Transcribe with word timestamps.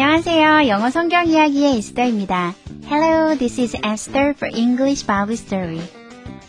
안녕하세요. 0.00 0.68
영어 0.68 0.90
성경 0.90 1.26
이야기의 1.26 1.78
에스더입니다. 1.78 2.54
Hello, 2.88 3.36
this 3.36 3.60
is 3.60 3.76
Esther 3.84 4.30
for 4.30 4.48
English 4.56 5.04
Bible 5.04 5.34
Story. 5.34 5.80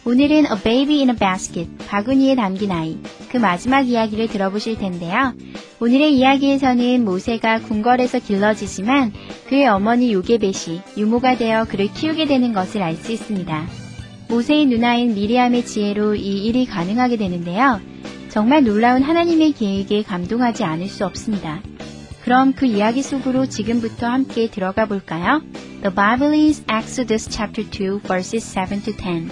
오늘은 0.05 0.45
A 0.45 0.63
Baby 0.63 0.99
in 0.99 1.09
a 1.09 1.15
Basket, 1.15 1.67
바구니에 1.87 2.35
담긴 2.35 2.71
아이, 2.71 2.99
그 3.31 3.37
마지막 3.37 3.89
이야기를 3.89 4.27
들어보실 4.27 4.77
텐데요. 4.77 5.33
오늘의 5.79 6.15
이야기에서는 6.15 7.03
모세가 7.03 7.61
궁궐에서 7.61 8.19
길러지지만 8.19 9.13
그의 9.47 9.67
어머니 9.67 10.13
요게벳이 10.13 10.81
유모가 10.97 11.37
되어 11.37 11.65
그를 11.65 11.91
키우게 11.91 12.27
되는 12.27 12.53
것을 12.53 12.83
알 12.83 12.97
수 12.97 13.11
있습니다. 13.11 13.65
모세의 14.27 14.67
누나인 14.67 15.15
미리암의 15.15 15.65
지혜로 15.65 16.13
이 16.13 16.45
일이 16.45 16.67
가능하게 16.67 17.17
되는데요. 17.17 17.81
정말 18.29 18.63
놀라운 18.63 19.01
하나님의 19.01 19.53
계획에 19.53 20.03
감동하지 20.03 20.63
않을 20.63 20.87
수 20.87 21.03
없습니다. 21.03 21.63
그럼 22.29 22.53
그 22.53 22.67
이야기 22.67 23.01
속으로 23.01 23.47
지금부터 23.47 24.05
함께 24.05 24.51
들어가 24.51 24.85
볼까요? 24.85 25.41
The 25.81 25.91
Bible 25.91 26.39
is 26.39 26.63
Exodus 26.69 27.27
chapter 27.27 27.67
2 27.67 28.01
verses 28.01 28.45
7 28.45 28.83
to 28.83 28.93
10. 28.93 29.31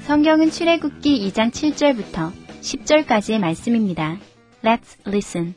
성경은 0.00 0.50
출애굽기 0.50 1.30
2장 1.30 1.50
7절부터 1.50 2.30
10절까지의 2.60 3.38
말씀입니다. 3.38 4.18
Let's 4.62 4.98
listen. 5.06 5.54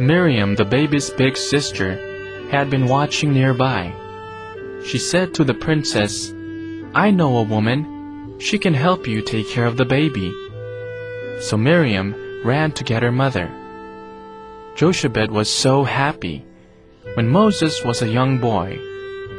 Miriam, 0.00 0.56
the 0.56 0.64
baby's 0.64 1.14
big 1.14 1.36
sister, 1.36 1.98
had 2.50 2.70
been 2.70 2.88
watching 2.88 3.34
nearby. 3.34 4.03
She 4.85 4.97
said 4.97 5.33
to 5.33 5.43
the 5.43 5.53
princess, 5.53 6.33
I 6.95 7.11
know 7.11 7.37
a 7.37 7.43
woman. 7.43 8.39
She 8.39 8.57
can 8.57 8.73
help 8.73 9.07
you 9.07 9.21
take 9.21 9.49
care 9.49 9.65
of 9.65 9.77
the 9.77 9.85
baby. 9.85 10.33
So 11.41 11.57
Miriam 11.57 12.15
ran 12.43 12.71
to 12.73 12.83
get 12.83 13.03
her 13.03 13.11
mother. 13.11 13.49
Jochebed 14.75 15.31
was 15.31 15.51
so 15.51 15.83
happy. 15.83 16.45
When 17.15 17.27
Moses 17.27 17.83
was 17.83 18.01
a 18.01 18.07
young 18.07 18.39
boy, 18.39 18.79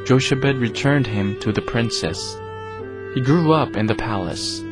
Jochebed 0.05 0.57
returned 0.57 1.07
him 1.07 1.41
to 1.41 1.53
the 1.53 1.63
princess. 1.63 2.37
He 3.15 3.21
grew 3.21 3.53
up 3.53 3.77
in 3.77 3.87
the 3.87 3.95
palace. 3.95 4.63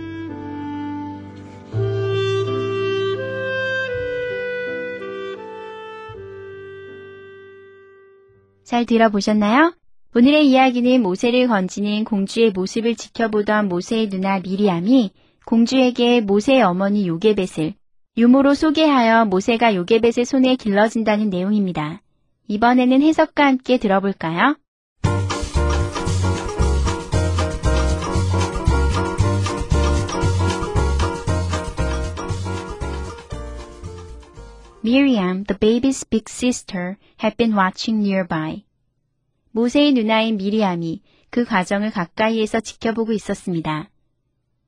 잘 8.69 8.85
들어보셨나요? 8.85 9.73
오늘의 10.16 10.48
이야기는 10.48 11.02
모세를 11.02 11.48
건지는 11.48 12.04
공주의 12.04 12.52
모습을 12.52 12.96
지켜보던 12.96 13.68
모세의 13.68 14.10
누나 14.10 14.40
미리암이 14.40 15.10
공주에게 15.44 16.22
모세의 16.22 16.62
어머니 16.62 17.08
요게벳을 17.08 17.74
유모로 18.16 18.54
소개하여 18.54 19.26
모세가 19.26 19.74
요게벳의 19.74 20.26
손에 20.26 20.56
길러진다는 20.56 21.32
내용입니다. 21.32 22.04
이번에는 22.48 23.02
해석과 23.02 23.44
함께 23.44 23.80
들어볼까요? 23.80 24.56
Miriam, 34.84 35.44
the 35.46 35.58
baby's 35.58 36.08
big 36.08 36.26
sister, 36.30 36.98
had 37.20 37.36
been 37.38 37.58
watching 37.58 38.06
nearby. 38.06 38.64
모세의 39.56 39.94
누나인 39.94 40.38
미리암이 40.38 41.04
그 41.30 41.46
과정을 41.46 41.92
가까이에서 41.92 42.60
지켜보고 42.60 43.14
있었습니다. 43.14 43.92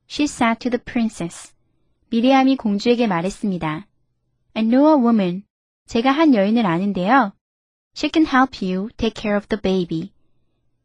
She 0.08 0.26
said 0.26 0.60
to 0.60 0.70
the 0.70 0.80
princess. 0.84 1.56
미리암이 2.12 2.56
공주에게 2.58 3.08
말했습니다. 3.08 3.88
I 4.54 4.64
know 4.64 4.96
a 4.96 5.04
woman. 5.04 5.42
제가 5.88 6.12
한 6.12 6.36
여인을 6.36 6.68
아는데요. 6.68 7.34
She 7.98 8.12
can 8.14 8.28
help 8.28 8.64
you 8.64 8.90
take 8.96 9.20
care 9.20 9.36
of 9.36 9.48
the 9.48 9.60
baby. 9.60 10.12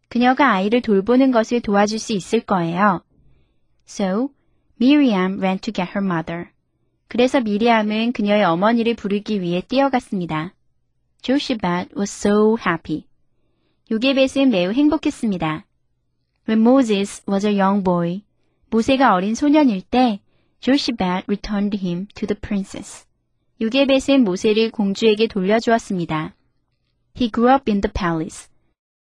그녀가 0.08 0.50
아이를 0.50 0.80
돌보는 0.80 1.30
것을 1.30 1.60
도와줄 1.60 1.98
수 1.98 2.14
있을 2.14 2.40
거예요. 2.40 3.04
So, 3.86 4.30
Miriam 4.80 5.38
ran 5.40 5.58
to 5.58 5.74
get 5.74 5.90
her 5.94 6.02
mother. 6.02 6.48
그래서 7.06 7.38
미리암은 7.40 8.12
그녀의 8.12 8.44
어머니를 8.44 8.94
부르기 8.94 9.42
위해 9.42 9.60
뛰어갔습니다. 9.60 10.54
Jochebed 11.20 11.94
was 11.94 12.10
so 12.10 12.56
happy. 12.56 13.09
요게벳은 13.90 14.50
매우 14.50 14.70
행복했습니다. 14.70 15.66
When 16.48 16.60
Moses 16.60 17.24
was 17.28 17.44
a 17.44 17.58
young 17.58 17.82
boy, 17.82 18.22
모세가 18.70 19.14
어린 19.14 19.34
소년일 19.34 19.82
때 19.82 20.20
Jochebed 20.60 21.24
returned 21.26 21.76
him 21.76 22.06
to 22.14 22.28
the 22.28 22.38
princess. 22.40 23.04
요게벳은 23.60 24.22
모세를 24.22 24.70
공주에게 24.70 25.26
돌려주었습니다. 25.26 26.36
He 27.16 27.32
grew 27.32 27.52
up 27.52 27.68
in 27.68 27.80
the 27.80 27.92
palace. 27.92 28.48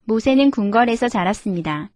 모세는 0.07 0.51
궁궐에서 0.51 1.11
자랐습니다. 1.11 1.91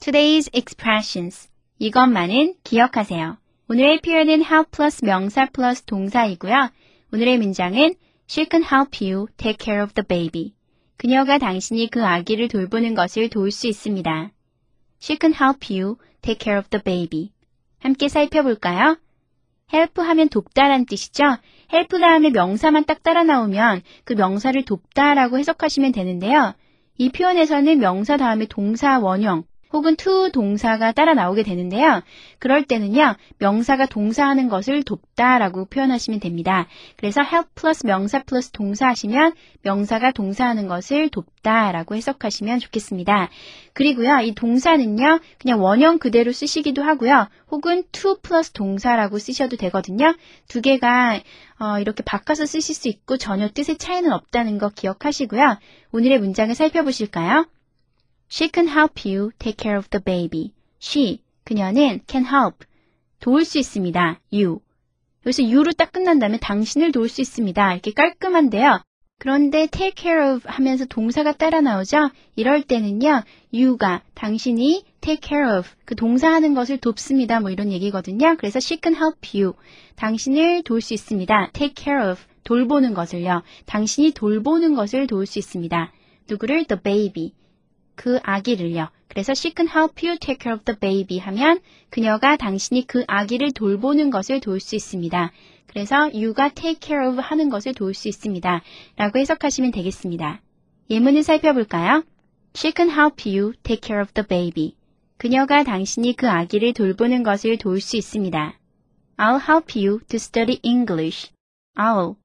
Today's 0.00 0.48
expressions. 0.54 1.50
이것만은 1.78 2.54
기억하세요. 2.64 3.36
오늘의 3.68 4.00
표현은 4.00 4.40
help 4.42 4.70
plus 4.74 5.04
명사 5.04 5.44
plus 5.54 5.82
동사이고요. 5.82 6.70
오늘의 7.12 7.36
문장은 7.36 7.96
She 8.26 8.46
can 8.50 8.64
help 8.64 8.96
you 9.04 9.26
take 9.36 9.58
care 9.60 9.82
of 9.82 9.92
the 9.92 10.06
baby. 10.06 10.54
그녀가 10.96 11.36
당신이 11.36 11.90
그 11.90 12.02
아기를 12.02 12.48
돌보는 12.48 12.94
것을 12.94 13.28
도울 13.28 13.50
수 13.50 13.66
있습니다. 13.66 14.30
She 15.02 15.18
can 15.20 15.34
help 15.34 15.70
you 15.70 15.96
take 16.22 16.38
care 16.42 16.58
of 16.58 16.70
the 16.70 16.82
baby. 16.82 17.32
함께 17.78 18.08
살펴볼까요? 18.08 18.96
help 19.70 20.02
하면 20.02 20.30
돕다란 20.30 20.86
뜻이죠. 20.86 21.24
help 21.70 22.00
다음에 22.00 22.30
명사만 22.30 22.86
딱 22.86 23.02
따라 23.02 23.22
나오면 23.22 23.82
그 24.04 24.14
명사를 24.14 24.64
돕다라고 24.64 25.38
해석하시면 25.38 25.92
되는데요. 25.92 26.54
이 26.96 27.10
표현에서는 27.10 27.78
명사 27.78 28.16
다음에 28.16 28.46
동사 28.46 28.98
원형, 28.98 29.44
혹은 29.72 29.96
to 29.96 30.30
동사가 30.30 30.92
따라 30.92 31.14
나오게 31.14 31.42
되는데요. 31.42 32.02
그럴 32.38 32.64
때는요, 32.64 33.14
명사가 33.38 33.86
동사하는 33.86 34.48
것을 34.48 34.82
돕다라고 34.82 35.66
표현하시면 35.66 36.20
됩니다. 36.20 36.66
그래서 36.96 37.20
help 37.22 37.50
플러스 37.54 37.86
명사 37.86 38.22
플러스 38.24 38.50
동사 38.50 38.88
하시면 38.88 39.34
명사가 39.62 40.12
동사하는 40.12 40.66
것을 40.66 41.08
돕다라고 41.10 41.94
해석하시면 41.94 42.58
좋겠습니다. 42.58 43.30
그리고요, 43.72 44.20
이 44.20 44.34
동사는요, 44.34 45.20
그냥 45.38 45.62
원형 45.62 45.98
그대로 45.98 46.32
쓰시기도 46.32 46.82
하고요, 46.82 47.28
혹은 47.50 47.84
to 47.92 48.16
플러스 48.22 48.52
동사라고 48.52 49.18
쓰셔도 49.18 49.56
되거든요. 49.56 50.14
두 50.48 50.60
개가 50.60 51.20
어, 51.60 51.78
이렇게 51.78 52.02
바꿔서 52.02 52.46
쓰실 52.46 52.74
수 52.74 52.88
있고 52.88 53.18
전혀 53.18 53.48
뜻의 53.48 53.76
차이는 53.76 54.12
없다는 54.12 54.58
거 54.58 54.70
기억하시고요. 54.70 55.58
오늘의 55.92 56.18
문장을 56.18 56.54
살펴보실까요? 56.54 57.46
She 58.32 58.48
can 58.52 58.68
help 58.68 59.04
you 59.04 59.32
take 59.38 59.56
care 59.56 59.76
of 59.76 59.88
the 59.90 60.02
baby. 60.02 60.52
She, 60.80 61.20
그녀는 61.44 62.00
can 62.08 62.24
help, 62.24 62.64
도울 63.18 63.44
수 63.44 63.58
있습니다. 63.58 64.20
You. 64.32 64.60
여기서 65.26 65.42
you로 65.42 65.72
딱 65.72 65.92
끝난다면 65.92 66.38
당신을 66.40 66.92
도울 66.92 67.08
수 67.08 67.20
있습니다. 67.20 67.72
이렇게 67.72 67.90
깔끔한데요. 67.92 68.80
그런데 69.18 69.66
take 69.66 69.94
care 69.96 70.30
of 70.30 70.42
하면서 70.46 70.86
동사가 70.86 71.32
따라 71.32 71.60
나오죠? 71.60 72.10
이럴 72.36 72.62
때는요, 72.62 73.22
you가 73.52 74.02
당신이 74.14 74.84
take 75.02 75.28
care 75.28 75.58
of 75.58 75.68
그 75.84 75.94
동사하는 75.94 76.54
것을 76.54 76.78
돕습니다. 76.78 77.40
뭐 77.40 77.50
이런 77.50 77.70
얘기거든요. 77.70 78.36
그래서 78.38 78.58
she 78.62 78.78
can 78.82 78.94
help 78.96 79.18
you. 79.34 79.52
당신을 79.96 80.62
도울 80.62 80.80
수 80.80 80.94
있습니다. 80.94 81.50
take 81.52 81.74
care 81.76 82.12
of 82.12 82.20
돌보는 82.44 82.94
것을요. 82.94 83.42
당신이 83.66 84.12
돌보는 84.12 84.74
것을 84.74 85.06
도울 85.06 85.26
수 85.26 85.38
있습니다. 85.38 85.92
누구를? 86.30 86.64
the 86.64 86.80
baby. 86.80 87.34
그 88.00 88.18
아기를요. 88.22 88.88
그래서 89.08 89.32
she 89.32 89.52
can 89.54 89.68
help 89.68 90.06
you 90.06 90.18
take 90.18 90.38
care 90.40 90.56
of 90.56 90.64
the 90.64 90.78
baby 90.80 91.18
하면 91.18 91.60
그녀가 91.90 92.38
당신이 92.38 92.86
그 92.86 93.04
아기를 93.06 93.52
돌보는 93.52 94.08
것을 94.08 94.40
도울 94.40 94.58
수 94.58 94.74
있습니다. 94.74 95.30
그래서 95.66 96.08
you가 96.14 96.48
take 96.48 96.78
care 96.80 97.06
of 97.06 97.20
하는 97.20 97.50
것을 97.50 97.74
도울 97.74 97.92
수 97.92 98.08
있습니다. 98.08 98.62
라고 98.96 99.18
해석하시면 99.18 99.72
되겠습니다. 99.72 100.40
예문을 100.88 101.22
살펴볼까요? 101.22 102.02
She 102.56 102.72
can 102.74 102.90
help 102.90 103.28
you 103.28 103.52
take 103.64 103.86
care 103.86 104.00
of 104.00 104.14
the 104.14 104.26
baby. 104.26 104.76
그녀가 105.18 105.62
당신이 105.62 106.16
그 106.16 106.26
아기를 106.26 106.72
돌보는 106.72 107.22
것을 107.22 107.58
도울 107.58 107.82
수 107.82 107.98
있습니다. 107.98 108.58
I'll 109.18 109.46
help 109.46 109.78
you 109.78 110.00
to 110.08 110.16
study 110.16 110.58
English. 110.62 111.30
I'll. 111.76 112.16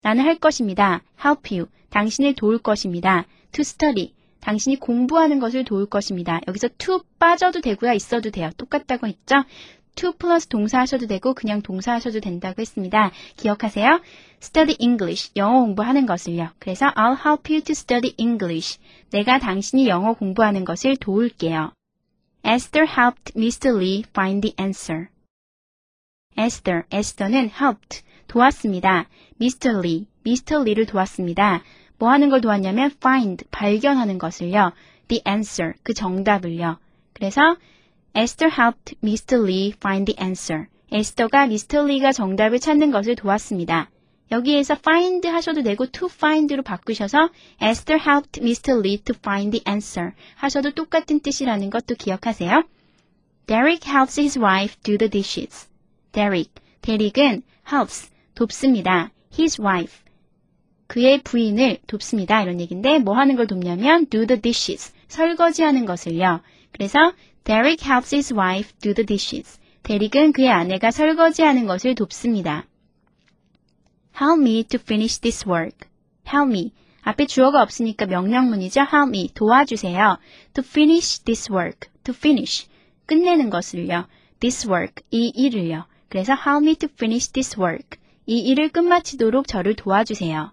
나는 0.00 0.24
할 0.24 0.38
것입니다. 0.38 1.02
help 1.22 1.54
you. 1.54 1.68
당신을 1.90 2.36
도울 2.36 2.56
것입니다. 2.56 3.26
to 3.52 3.60
study. 3.60 4.14
당신이 4.40 4.76
공부하는 4.76 5.38
것을 5.38 5.64
도울 5.64 5.86
것입니다. 5.86 6.40
여기서 6.48 6.68
to 6.78 7.00
빠져도 7.18 7.60
되고요. 7.60 7.92
있어도 7.92 8.30
돼요. 8.30 8.50
똑같다고 8.56 9.06
했죠? 9.06 9.44
to 9.96 10.12
플러스 10.12 10.46
동사 10.46 10.80
하셔도 10.80 11.06
되고 11.06 11.34
그냥 11.34 11.62
동사 11.62 11.92
하셔도 11.92 12.20
된다고 12.20 12.60
했습니다. 12.60 13.10
기억하세요. 13.36 14.00
study 14.42 14.76
English. 14.78 15.32
영어 15.36 15.60
공부하는 15.60 16.06
것을요. 16.06 16.50
그래서 16.58 16.86
I'll 16.90 17.18
help 17.24 17.52
you 17.52 17.62
to 17.62 17.72
study 17.72 18.14
English. 18.16 18.78
내가 19.10 19.38
당신이 19.38 19.88
영어 19.88 20.14
공부하는 20.14 20.64
것을 20.64 20.96
도울게요. 20.96 21.72
Esther 22.46 22.88
helped 22.88 23.32
Mr. 23.36 23.76
Lee 23.76 24.04
find 24.08 24.40
the 24.40 24.54
answer. 24.58 25.08
Esther, 26.38 26.84
Esther는 26.90 27.50
helped, 27.50 28.02
도왔습니다. 28.26 29.08
Mr. 29.40 29.80
Lee, 29.80 30.06
Mr. 30.24 30.62
Lee를 30.62 30.86
도왔습니다. 30.86 31.62
뭐 32.00 32.10
하는 32.10 32.30
걸 32.30 32.40
도왔냐면 32.40 32.90
find, 32.96 33.44
발견하는 33.50 34.18
것을요. 34.18 34.72
The 35.08 35.22
answer, 35.28 35.74
그 35.82 35.92
정답을요. 35.92 36.78
그래서 37.12 37.56
Esther 38.16 38.50
helped 38.50 38.96
Mr. 39.04 39.44
Lee 39.44 39.74
find 39.76 40.10
the 40.10 40.16
answer. 40.18 40.66
에스더가 40.90 41.46
미스터 41.46 41.84
리가 41.84 42.12
정답을 42.12 42.58
찾는 42.58 42.90
것을 42.90 43.16
도왔습니다. 43.16 43.90
여기에서 44.32 44.74
find 44.74 45.28
하셔도 45.28 45.62
되고 45.62 45.86
to 45.86 46.08
find로 46.10 46.62
바꾸셔서 46.62 47.28
Esther 47.62 48.00
helped 48.00 48.40
Mr. 48.40 48.80
Lee 48.80 48.96
to 49.04 49.14
find 49.18 49.50
the 49.50 49.62
answer 49.68 50.12
하셔도 50.36 50.70
똑같은 50.70 51.20
뜻이라는 51.20 51.68
것도 51.68 51.96
기억하세요. 51.96 52.64
Derek 53.46 53.86
helps 53.86 54.18
his 54.18 54.38
wife 54.38 54.76
do 54.82 54.96
the 54.96 55.10
dishes. 55.10 55.68
Derek, 56.12 56.50
데릭은 56.80 57.42
helps, 57.70 58.10
돕습니다. 58.34 59.10
his 59.38 59.60
wife, 59.60 60.09
그의 60.90 61.22
부인을 61.22 61.78
돕습니다. 61.86 62.42
이런 62.42 62.60
얘기인데 62.60 62.98
뭐 62.98 63.16
하는 63.16 63.36
걸 63.36 63.46
돕냐면 63.46 64.06
do 64.06 64.26
the 64.26 64.40
dishes, 64.40 64.92
설거지하는 65.06 65.84
것을요. 65.86 66.40
그래서 66.72 67.12
Derek 67.44 67.88
helps 67.88 68.12
his 68.12 68.34
wife 68.34 68.72
do 68.80 68.92
the 68.92 69.06
dishes. 69.06 69.60
데릭은 69.84 70.32
그의 70.32 70.50
아내가 70.50 70.90
설거지하는 70.90 71.66
것을 71.66 71.94
돕습니다. 71.94 72.66
Help 74.20 74.42
me 74.42 74.64
to 74.64 74.80
finish 74.82 75.20
this 75.20 75.48
work. 75.48 75.78
Help 76.26 76.50
me. 76.50 76.72
앞에 77.02 77.26
주어가 77.26 77.62
없으니까 77.62 78.06
명령문이죠. 78.06 78.80
Help 78.80 79.10
me. 79.10 79.28
도와주세요. 79.32 80.18
To 80.54 80.64
finish 80.66 81.22
this 81.22 81.52
work. 81.52 81.88
To 82.02 82.12
finish. 82.12 82.66
끝내는 83.06 83.50
것을요. 83.50 84.08
This 84.40 84.68
work. 84.68 85.04
이 85.12 85.28
일을요. 85.36 85.84
그래서 86.08 86.32
help 86.32 86.66
me 86.66 86.74
to 86.74 86.88
finish 86.92 87.30
this 87.30 87.56
work. 87.60 87.96
이 88.26 88.40
일을 88.40 88.70
끝마치도록 88.70 89.46
저를 89.46 89.76
도와주세요. 89.76 90.50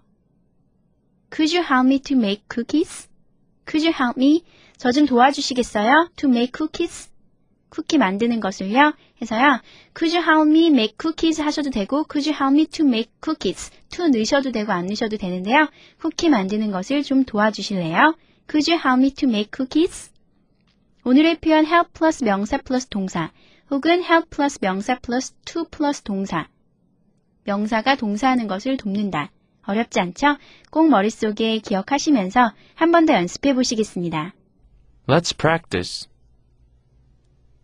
Could 1.30 1.54
you 1.54 1.62
help 1.62 1.86
me 1.86 1.98
to 2.00 2.16
make 2.16 2.42
cookies? 2.48 3.08
Could 3.66 3.84
you 3.84 3.92
help 3.92 4.16
me? 4.16 4.42
저 4.78 4.92
좀 4.92 5.06
도와주시겠어요? 5.06 6.10
To 6.16 6.28
make 6.30 6.52
cookies? 6.56 7.10
쿠키 7.68 7.98
만드는 7.98 8.40
것을요. 8.40 8.94
해서요. 9.20 9.60
Could 9.94 10.16
you 10.16 10.24
help 10.24 10.48
me 10.48 10.68
make 10.68 10.96
cookies 11.00 11.40
하셔도 11.40 11.70
되고 11.70 12.04
Could 12.10 12.28
you 12.28 12.34
help 12.34 12.54
me 12.54 12.66
to 12.66 12.86
make 12.86 13.10
cookies? 13.22 13.70
to 13.90 14.08
넣으셔도 14.08 14.52
되고 14.52 14.72
안 14.72 14.86
넣으셔도 14.86 15.18
되는데요. 15.18 15.68
쿠키 16.00 16.28
만드는 16.30 16.70
것을 16.70 17.02
좀 17.02 17.24
도와주실래요? 17.24 18.16
Could 18.48 18.70
you 18.70 18.80
help 18.80 19.00
me 19.02 19.10
to 19.10 19.28
make 19.28 19.50
cookies? 19.54 20.10
오늘의 21.04 21.40
표현 21.40 21.66
help 21.66 21.92
플러스 21.92 22.24
명사 22.24 22.58
플러스 22.58 22.88
동사 22.88 23.30
혹은 23.70 24.02
help 24.02 24.30
플러스 24.30 24.58
명사 24.62 24.98
플러스 25.00 25.34
to 25.44 25.64
플러스 25.70 26.02
동사 26.02 26.48
명사가 27.44 27.96
동사하는 27.96 28.46
것을 28.46 28.76
돕는다. 28.78 29.30
어렵지 29.67 29.99
않죠? 29.99 30.37
꼭 30.71 30.89
머릿속에 30.89 31.59
기억하시면서 31.59 32.51
한 32.75 32.91
번 32.91 33.05
더 33.05 33.13
연습해 33.13 33.53
보시겠습니다. 33.53 34.33
Let's 35.07 35.35
practice. 35.37 36.07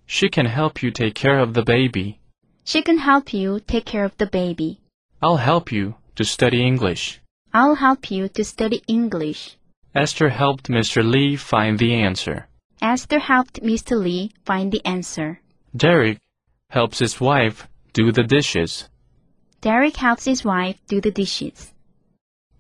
She 0.08 0.30
can 0.34 0.48
help 0.48 0.82
you 0.84 0.92
take 0.92 1.14
care 1.14 1.42
of 1.42 1.54
the 1.54 1.64
baby. 1.64 2.20
She 2.66 2.82
can 2.86 3.00
help 3.00 3.34
you 3.36 3.60
take 3.60 3.86
care 3.86 4.06
of 4.06 4.16
the 4.18 4.30
baby. 4.30 4.80
I'll 5.22 5.38
help 5.38 5.72
you 5.76 5.96
to 6.16 6.24
study 6.24 6.62
English. 6.62 7.20
I'll 7.54 7.76
help 7.76 8.12
you 8.12 8.28
to 8.30 8.44
study 8.44 8.82
English. 8.88 9.58
Esther 9.94 10.30
helped 10.30 10.70
Mr. 10.70 11.04
Lee 11.04 11.36
find 11.36 11.80
the 11.80 11.94
answer. 11.94 12.48
Esther 12.82 13.20
helped 13.20 13.62
Mr. 13.62 13.98
Lee 14.02 14.32
find 14.46 14.72
the 14.72 14.86
answer. 14.86 15.42
Derek 15.76 16.20
helps 16.70 17.00
his 17.00 17.20
wife 17.20 17.68
do 17.94 18.12
the 18.12 18.24
dishes. 18.24 18.88
Derek 19.62 19.98
helps 19.98 20.26
his 20.26 20.46
wife 20.46 20.78
do 20.88 21.02
the 21.02 21.12
dishes. 21.12 21.73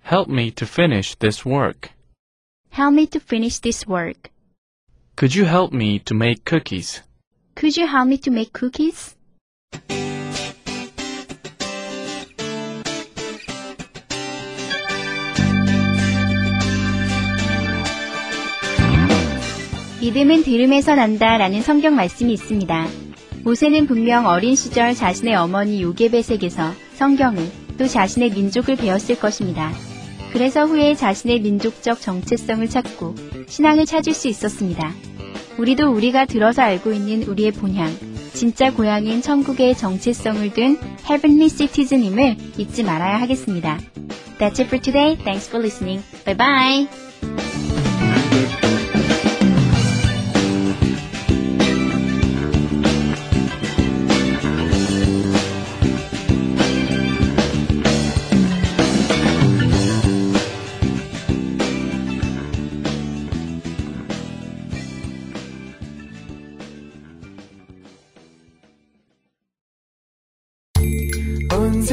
Help 0.04 0.28
me 0.28 0.50
to 0.50 0.66
finish 0.66 1.14
this 1.14 1.46
work. 1.46 1.90
Help 2.68 2.92
me 2.92 3.06
to 3.06 3.18
finish 3.18 3.58
this 3.60 3.86
work. 3.86 4.30
Could 5.16 5.34
you 5.34 5.46
help 5.46 5.72
me 5.72 5.98
to 6.00 6.14
make 6.14 6.44
cookies? 6.44 7.00
Could 7.56 7.78
you 7.78 7.86
help 7.86 8.08
me 8.08 8.18
to 8.18 8.30
make 8.30 8.52
cookies? 8.52 9.16
믿음은 20.02 20.42
들음에서 20.42 20.96
난다 20.96 21.38
라는 21.38 21.62
성경 21.62 21.94
말씀이 21.96 22.30
있습니다. 22.34 22.88
모세는 23.42 23.86
분명 23.86 24.26
어린 24.26 24.54
시절 24.54 24.94
자신의 24.94 25.34
어머니 25.34 25.80
요게벳에게서 25.80 26.74
성경을 26.96 27.50
또 27.78 27.86
자신의 27.86 28.32
민족을 28.32 28.76
배웠을 28.76 29.18
것입니다. 29.18 29.72
그래서 30.34 30.64
후에 30.66 30.96
자신의 30.96 31.40
민족적 31.42 32.00
정체성을 32.00 32.69
찾고 32.69 33.14
신앙을 33.46 33.86
찾을 33.86 34.12
수 34.12 34.26
있었습니다. 34.26 34.92
우리도 35.58 35.92
우리가 35.92 36.26
들어서 36.26 36.62
알고 36.62 36.92
있는 36.92 37.22
우리의 37.22 37.52
본향, 37.52 37.88
진짜 38.32 38.72
고향인 38.75 39.22
천국의 39.22 39.76
정체성을 39.76 40.53
둔 40.55 40.76
Heavenly 41.08 41.48
Citizen임을 41.48 42.36
잊지 42.58 42.82
말아야 42.82 43.20
하겠습니다. 43.20 43.79
That's 44.41 44.58
it 44.58 44.64
for 44.64 44.81
today. 44.82 45.17
Thanks 45.19 45.48
for 45.48 45.64
listening. 45.64 46.03
Bye 46.24 46.36
bye. 46.36 47.13